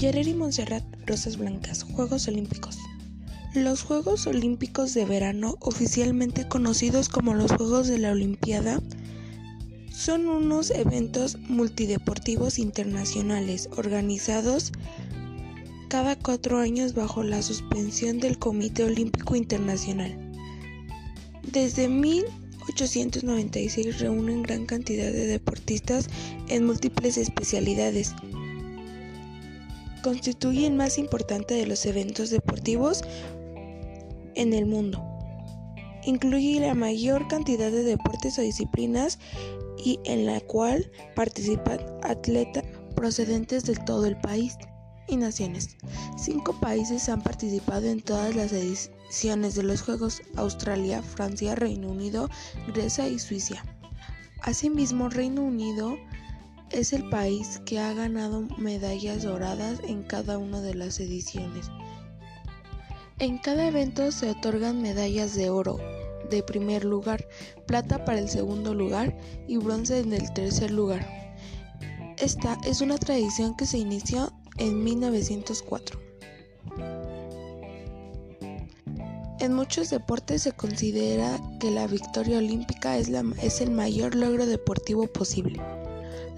Yareri 0.00 0.32
Montserrat 0.32 0.82
Rosas 1.06 1.36
Blancas, 1.36 1.82
Juegos 1.82 2.26
Olímpicos. 2.26 2.78
Los 3.54 3.82
Juegos 3.82 4.26
Olímpicos 4.26 4.94
de 4.94 5.04
Verano, 5.04 5.56
oficialmente 5.60 6.48
conocidos 6.48 7.10
como 7.10 7.34
los 7.34 7.52
Juegos 7.52 7.86
de 7.86 7.98
la 7.98 8.12
Olimpiada, 8.12 8.80
son 9.92 10.26
unos 10.26 10.70
eventos 10.70 11.38
multideportivos 11.40 12.58
internacionales 12.58 13.68
organizados 13.76 14.72
cada 15.88 16.16
cuatro 16.16 16.56
años 16.56 16.94
bajo 16.94 17.22
la 17.22 17.42
suspensión 17.42 18.20
del 18.20 18.38
Comité 18.38 18.84
Olímpico 18.84 19.36
Internacional. 19.36 20.16
Desde 21.42 21.88
1896 21.88 24.00
reúnen 24.00 24.44
gran 24.44 24.64
cantidad 24.64 25.12
de 25.12 25.26
deportistas 25.26 26.08
en 26.48 26.64
múltiples 26.64 27.18
especialidades. 27.18 28.14
Constituye 30.02 30.66
el 30.66 30.74
más 30.74 30.98
importante 30.98 31.54
de 31.54 31.66
los 31.66 31.84
eventos 31.86 32.30
deportivos 32.30 33.02
en 34.34 34.54
el 34.54 34.66
mundo. 34.66 35.02
Incluye 36.04 36.60
la 36.60 36.74
mayor 36.74 37.28
cantidad 37.28 37.70
de 37.70 37.82
deportes 37.82 38.38
o 38.38 38.42
disciplinas 38.42 39.18
y 39.84 40.00
en 40.04 40.26
la 40.26 40.40
cual 40.40 40.90
participan 41.14 41.80
atletas 42.02 42.64
procedentes 42.94 43.64
de 43.64 43.74
todo 43.74 44.06
el 44.06 44.16
país 44.16 44.56
y 45.08 45.16
naciones. 45.16 45.76
Cinco 46.16 46.58
países 46.60 47.08
han 47.08 47.22
participado 47.22 47.86
en 47.86 48.00
todas 48.00 48.34
las 48.34 48.52
ediciones 48.52 49.54
de 49.54 49.62
los 49.62 49.82
Juegos, 49.82 50.22
Australia, 50.36 51.02
Francia, 51.02 51.54
Reino 51.54 51.88
Unido, 51.88 52.28
Grecia 52.74 53.08
y 53.08 53.18
Suiza. 53.18 53.64
Asimismo, 54.42 55.08
Reino 55.08 55.42
Unido 55.42 55.98
es 56.70 56.92
el 56.92 57.08
país 57.08 57.60
que 57.64 57.78
ha 57.78 57.92
ganado 57.92 58.46
medallas 58.58 59.22
doradas 59.22 59.80
en 59.86 60.02
cada 60.02 60.38
una 60.38 60.60
de 60.60 60.74
las 60.74 61.00
ediciones. 61.00 61.66
En 63.18 63.38
cada 63.38 63.66
evento 63.66 64.12
se 64.12 64.30
otorgan 64.30 64.80
medallas 64.80 65.34
de 65.34 65.50
oro 65.50 65.78
de 66.30 66.42
primer 66.42 66.84
lugar, 66.84 67.26
plata 67.66 68.04
para 68.04 68.18
el 68.18 68.28
segundo 68.28 68.72
lugar 68.72 69.16
y 69.46 69.56
bronce 69.56 69.98
en 69.98 70.12
el 70.12 70.32
tercer 70.32 70.70
lugar. 70.70 71.06
Esta 72.18 72.56
es 72.64 72.80
una 72.80 72.98
tradición 72.98 73.56
que 73.56 73.66
se 73.66 73.78
inició 73.78 74.32
en 74.58 74.82
1904. 74.84 76.00
En 79.40 79.54
muchos 79.54 79.90
deportes 79.90 80.42
se 80.42 80.52
considera 80.52 81.40
que 81.58 81.70
la 81.70 81.86
victoria 81.86 82.38
olímpica 82.38 82.98
es, 82.98 83.08
es, 83.42 83.60
el 83.62 83.70
mayor 83.70 84.14
logro 84.14 84.44
deportivo 84.44 85.06
posible. 85.06 85.60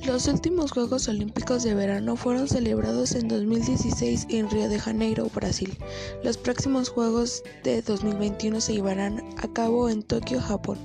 Los 0.07 0.27
últimos 0.27 0.73
Juegos 0.73 1.07
Olímpicos 1.07 1.63
de 1.63 1.75
Verano 1.75 2.17
fueron 2.17 2.49
celebrados 2.49 3.15
en 3.15 3.29
2016 3.29 4.27
en 4.31 4.51
Río 4.51 4.69
de 4.69 4.81
Janeiro, 4.81 5.31
Brasil. 5.33 5.79
Los 6.25 6.37
próximos 6.37 6.89
Juegos 6.89 7.45
de 7.63 7.83
2021 7.83 8.61
se 8.61 8.75
llevarán 8.75 9.23
a 9.37 9.47
cabo 9.53 9.89
en 9.89 10.03
Tokio, 10.03 10.41
Japón. 10.41 10.77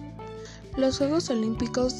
Los 0.77 0.99
Juegos 0.99 1.31
Olímpicos 1.31 1.95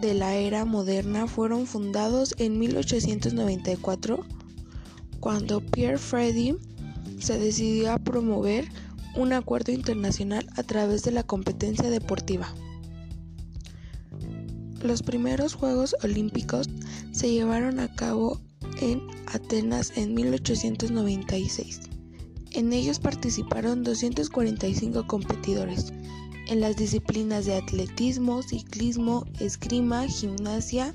de 0.00 0.14
la 0.14 0.34
era 0.34 0.64
moderna 0.64 1.28
fueron 1.28 1.64
fundados 1.64 2.34
en 2.38 2.58
1894 2.58 4.26
cuando 5.20 5.60
Pierre 5.60 5.98
Freddy 5.98 6.56
se 7.20 7.38
decidió 7.38 7.92
a 7.92 7.98
promover 7.98 8.66
un 9.14 9.32
acuerdo 9.32 9.70
internacional 9.70 10.48
a 10.56 10.64
través 10.64 11.04
de 11.04 11.12
la 11.12 11.22
competencia 11.22 11.88
deportiva. 11.88 12.52
Los 14.82 15.02
primeros 15.02 15.54
Juegos 15.54 15.94
Olímpicos 16.02 16.68
se 17.12 17.30
llevaron 17.30 17.78
a 17.78 17.94
cabo 17.94 18.40
en 18.80 19.00
Atenas 19.32 19.92
en 19.96 20.12
1896. 20.12 21.82
En 22.50 22.72
ellos 22.72 22.98
participaron 22.98 23.84
245 23.84 25.06
competidores 25.06 25.92
en 26.48 26.60
las 26.60 26.76
disciplinas 26.76 27.46
de 27.46 27.54
atletismo, 27.54 28.42
ciclismo, 28.42 29.24
esgrima, 29.38 30.08
gimnasia, 30.08 30.94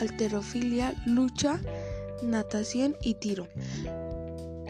alterofilia, 0.00 0.94
lucha, 1.04 1.60
natación 2.22 2.94
y 3.02 3.14
tiro. 3.14 3.48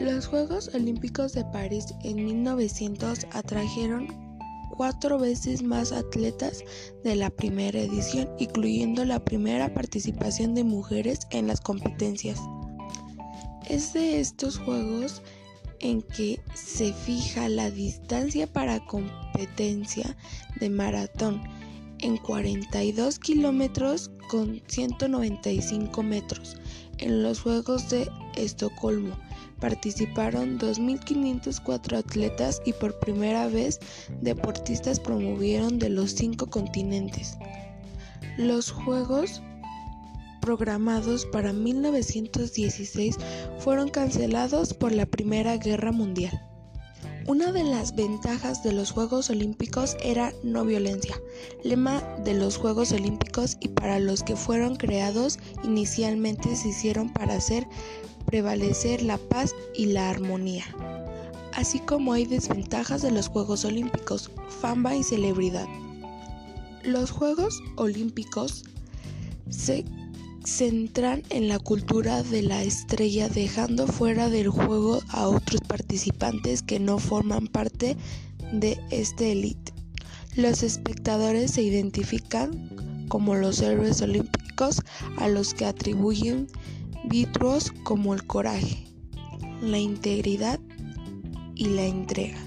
Los 0.01 0.27
Juegos 0.27 0.71
Olímpicos 0.75 1.35
de 1.35 1.45
París 1.45 1.95
en 2.03 2.25
1900 2.25 3.27
atrajeron 3.33 4.32
cuatro 4.77 5.19
veces 5.19 5.63
más 5.63 5.93
atletas 5.93 6.65
de 7.05 7.15
la 7.15 7.31
primera 7.31 7.81
edición, 7.81 8.29
incluyendo 8.39 9.05
la 9.05 9.25
primera 9.25 9.73
participación 9.73 10.55
de 10.55 10.65
mujeres 10.65 11.21
en 11.31 11.47
las 11.47 11.61
competencias. 11.61 12.41
Es 13.69 13.93
de 13.93 14.21
estos 14.21 14.59
Juegos 14.59 15.23
en 15.81 16.03
que 16.03 16.41
se 16.55 16.93
fija 16.93 17.49
la 17.49 17.71
distancia 17.71 18.47
para 18.47 18.85
competencia 18.87 20.17
de 20.59 20.71
maratón 20.71 21.43
en 21.99 22.17
42 22.17 23.19
kilómetros 23.19 24.11
con 24.29 24.63
195 24.67 26.03
metros. 26.03 26.57
En 26.99 27.23
los 27.23 27.41
Juegos 27.41 27.91
de 27.91 28.09
Estocolmo 28.37 29.17
participaron 29.63 30.59
2.504 30.59 31.97
atletas 31.97 32.61
y 32.67 32.73
por 32.73 32.99
primera 32.99 33.47
vez 33.47 33.79
deportistas 34.21 34.99
promovieron 34.99 35.79
de 35.79 35.89
los 35.89 36.11
cinco 36.11 36.51
continentes. 36.51 37.39
Los 38.37 38.73
Juegos 38.73 39.41
programados 40.41 41.27
para 41.27 41.53
1916 41.53 43.17
fueron 43.61 43.89
cancelados 43.89 44.75
por 44.75 44.91
la 44.91 45.07
Primera 45.07 45.57
Guerra 45.59 45.93
Mundial. 45.93 46.52
Una 47.27 47.53
de 47.53 47.63
las 47.63 47.95
ventajas 47.95 48.65
de 48.65 48.73
los 48.73 48.91
Juegos 48.91 49.31
Olímpicos 49.31 49.97
era 50.03 50.33
no 50.43 50.65
violencia, 50.65 51.15
lema 51.63 52.01
de 52.25 52.35
los 52.35 52.57
Juegos 52.57 52.91
Olímpicos 52.91 53.57
y 53.61 53.69
para 53.69 54.01
los 54.01 54.25
que 54.25 54.35
fueron 54.35 54.75
creados 54.75 55.39
inicialmente 55.63 56.57
se 56.57 56.69
hicieron 56.69 57.13
para 57.13 57.35
hacer 57.35 57.69
prevalecer 58.27 59.03
la 59.03 59.19
paz 59.19 59.55
y 59.75 59.87
la 59.87 60.11
armonía. 60.11 60.65
Así 61.55 61.79
como 61.79 62.13
hay 62.13 62.25
desventajas 62.25 63.03
de 63.03 63.13
los 63.13 63.29
Juegos 63.29 63.65
Olímpicos, 63.65 64.31
fama 64.61 64.97
y 64.97 65.05
celebridad. 65.05 65.69
Los 66.83 67.13
Juegos 67.13 67.61
Olímpicos 67.77 68.65
se 69.49 69.85
centran 70.45 71.23
en 71.31 71.49
la 71.49 71.59
cultura 71.59 72.23
de 72.23 72.43
la 72.43 72.63
estrella 72.63 73.29
dejando 73.29 73.87
fuera 73.87 74.29
del 74.29 74.49
juego 74.49 75.01
a 75.09 75.29
otros 75.29 75.61
participantes 75.61 76.63
que 76.63 76.81
no 76.81 76.99
forman 76.99 77.47
parte 77.47 77.97
de 78.53 78.81
este 78.91 79.33
elite. 79.33 79.73
Los 80.35 80.63
espectadores 80.63 81.53
se 81.53 81.63
identifican 81.63 83.07
como 83.09 83.35
los 83.35 83.61
héroes 83.61 84.01
olímpicos 84.03 84.81
a 85.19 85.29
los 85.29 85.55
que 85.55 85.67
atribuyen 85.67 86.49
virtuos 87.05 87.73
como 87.83 88.15
el 88.15 88.27
coraje, 88.27 88.87
la 89.61 89.79
integridad 89.79 90.59
y 91.55 91.67
la 91.67 91.85
entrega. 91.85 92.39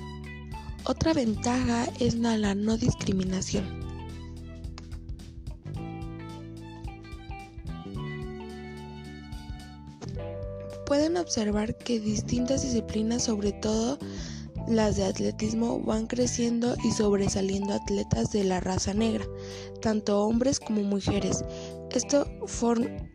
Otra 0.86 1.14
ventaja 1.14 1.88
es 2.00 2.16
la 2.16 2.56
no 2.56 2.78
discriminación. 2.78 3.85
Pueden 10.96 11.18
observar 11.18 11.78
que 11.78 12.00
distintas 12.00 12.62
disciplinas, 12.62 13.24
sobre 13.24 13.52
todo 13.52 14.00
las 14.70 14.96
de 14.96 15.04
atletismo, 15.04 15.82
van 15.82 16.08
creciendo 16.08 16.74
y 16.86 16.92
sobresaliendo 16.92 17.74
atletas 17.74 18.32
de 18.32 18.46
la 18.46 18.62
raza 18.62 18.94
negra, 18.94 19.26
tanto 19.82 20.22
hombres 20.22 20.58
como 20.58 20.84
mujeres. 20.84 21.44
Esto 21.92 22.26
fomenta 22.46 23.12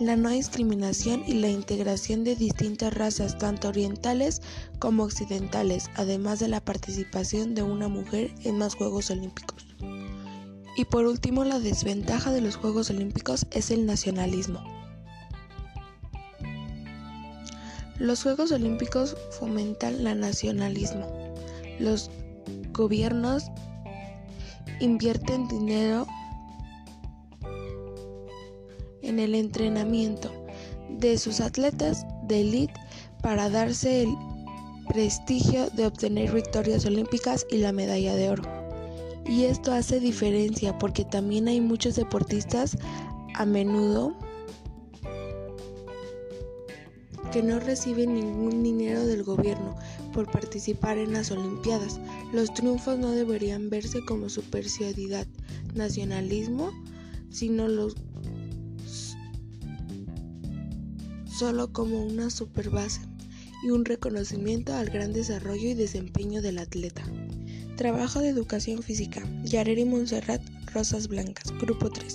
la 0.00 0.16
no 0.16 0.30
discriminación 0.30 1.22
y 1.24 1.34
la 1.34 1.50
integración 1.50 2.24
de 2.24 2.34
distintas 2.34 2.92
razas, 2.94 3.38
tanto 3.38 3.68
orientales 3.68 4.42
como 4.80 5.04
occidentales, 5.04 5.90
además 5.94 6.40
de 6.40 6.48
la 6.48 6.60
participación 6.60 7.54
de 7.54 7.62
una 7.62 7.86
mujer 7.86 8.34
en 8.42 8.58
más 8.58 8.74
Juegos 8.74 9.12
Olímpicos. 9.12 9.67
Y 10.78 10.84
por 10.84 11.06
último, 11.06 11.42
la 11.42 11.58
desventaja 11.58 12.30
de 12.30 12.40
los 12.40 12.54
Juegos 12.54 12.88
Olímpicos 12.88 13.48
es 13.50 13.72
el 13.72 13.84
nacionalismo. 13.84 14.62
Los 17.98 18.22
Juegos 18.22 18.52
Olímpicos 18.52 19.16
fomentan 19.40 20.06
el 20.06 20.20
nacionalismo. 20.20 21.34
Los 21.80 22.12
gobiernos 22.70 23.50
invierten 24.78 25.48
dinero 25.48 26.06
en 29.02 29.18
el 29.18 29.34
entrenamiento 29.34 30.30
de 30.90 31.18
sus 31.18 31.40
atletas 31.40 32.06
de 32.28 32.42
élite 32.42 32.74
para 33.20 33.50
darse 33.50 34.04
el 34.04 34.14
prestigio 34.86 35.70
de 35.70 35.86
obtener 35.86 36.32
victorias 36.32 36.86
olímpicas 36.86 37.44
y 37.50 37.56
la 37.56 37.72
medalla 37.72 38.14
de 38.14 38.30
oro. 38.30 38.57
Y 39.28 39.44
esto 39.44 39.72
hace 39.72 40.00
diferencia 40.00 40.78
porque 40.78 41.04
también 41.04 41.48
hay 41.48 41.60
muchos 41.60 41.96
deportistas 41.96 42.78
a 43.34 43.44
menudo 43.44 44.16
que 47.30 47.42
no 47.42 47.60
reciben 47.60 48.14
ningún 48.14 48.62
dinero 48.62 49.04
del 49.04 49.22
gobierno 49.22 49.76
por 50.14 50.30
participar 50.30 50.96
en 50.96 51.12
las 51.12 51.30
Olimpiadas. 51.30 52.00
Los 52.32 52.54
triunfos 52.54 52.98
no 52.98 53.10
deberían 53.10 53.68
verse 53.68 54.02
como 54.04 54.30
superioridad, 54.30 55.26
nacionalismo, 55.74 56.72
sino 57.30 57.68
los 57.68 57.96
solo 61.38 61.72
como 61.72 62.02
una 62.02 62.30
superbase 62.30 63.02
y 63.62 63.70
un 63.70 63.84
reconocimiento 63.84 64.74
al 64.74 64.88
gran 64.88 65.12
desarrollo 65.12 65.68
y 65.68 65.74
desempeño 65.74 66.42
del 66.42 66.58
atleta. 66.58 67.04
Trabajo 67.78 68.18
de 68.18 68.30
educación 68.30 68.82
física. 68.82 69.22
Yareri 69.44 69.84
Montserrat, 69.84 70.42
Rosas 70.74 71.06
Blancas, 71.06 71.56
Grupo 71.60 71.88
3. 71.88 72.07